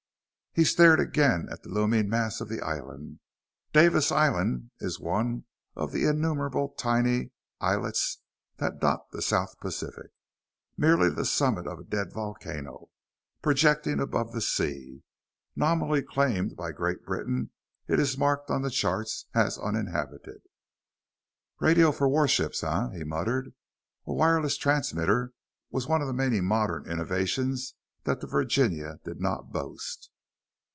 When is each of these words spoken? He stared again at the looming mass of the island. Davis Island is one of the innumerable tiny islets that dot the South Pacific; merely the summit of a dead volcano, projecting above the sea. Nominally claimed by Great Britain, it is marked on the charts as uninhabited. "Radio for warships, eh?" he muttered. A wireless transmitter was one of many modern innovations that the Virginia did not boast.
He 0.53 0.65
stared 0.65 0.99
again 0.99 1.47
at 1.49 1.63
the 1.63 1.69
looming 1.69 2.09
mass 2.09 2.41
of 2.41 2.49
the 2.49 2.59
island. 2.59 3.21
Davis 3.71 4.11
Island 4.11 4.71
is 4.81 4.99
one 4.99 5.45
of 5.77 5.93
the 5.93 6.03
innumerable 6.03 6.75
tiny 6.77 7.31
islets 7.61 8.17
that 8.57 8.81
dot 8.81 9.11
the 9.11 9.21
South 9.21 9.57
Pacific; 9.61 10.11
merely 10.75 11.09
the 11.09 11.23
summit 11.23 11.65
of 11.67 11.79
a 11.79 11.85
dead 11.85 12.11
volcano, 12.11 12.89
projecting 13.41 14.01
above 14.01 14.33
the 14.33 14.41
sea. 14.41 15.03
Nominally 15.55 16.01
claimed 16.01 16.57
by 16.57 16.73
Great 16.73 17.05
Britain, 17.05 17.51
it 17.87 17.97
is 17.97 18.17
marked 18.17 18.49
on 18.51 18.61
the 18.61 18.69
charts 18.69 19.27
as 19.33 19.57
uninhabited. 19.57 20.41
"Radio 21.61 21.93
for 21.93 22.09
warships, 22.09 22.61
eh?" 22.61 22.89
he 22.91 23.05
muttered. 23.05 23.53
A 24.05 24.11
wireless 24.11 24.57
transmitter 24.57 25.31
was 25.69 25.87
one 25.87 26.01
of 26.01 26.13
many 26.13 26.41
modern 26.41 26.91
innovations 26.91 27.73
that 28.03 28.19
the 28.19 28.27
Virginia 28.27 28.99
did 29.05 29.21
not 29.21 29.53
boast. 29.53 30.09